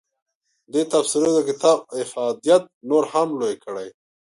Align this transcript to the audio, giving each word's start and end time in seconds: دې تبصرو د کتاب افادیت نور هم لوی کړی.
دې 0.73 0.81
تبصرو 0.91 1.29
د 1.35 1.39
کتاب 1.49 1.77
افادیت 2.03 2.63
نور 2.89 3.03
هم 3.13 3.29
لوی 3.39 3.55
کړی. 3.63 3.87